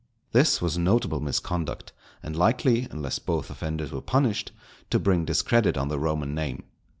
This 0.31 0.63
was 0.63 0.79
notable 0.79 1.19
misconduct, 1.19 1.93
and 2.23 2.35
likely, 2.35 2.87
unless 2.89 3.19
both 3.19 3.51
offenders 3.51 3.91
were 3.91 4.01
punished, 4.01 4.51
to 4.89 4.97
bring 4.97 5.25
discredit 5.25 5.77
on 5.77 5.89
the 5.89 5.99
Roman 5.99 6.33
name. 6.33 6.63